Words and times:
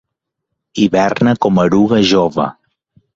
Hiberna 0.83 1.35
com 1.47 1.59
a 1.59 1.65
eruga 1.71 1.99
jove. 2.13 2.47